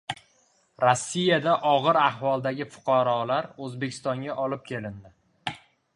[0.83, 5.59] Rossiyada og‘ir ahvoldagi fuqarolar O‘zbekistonga olib kelindi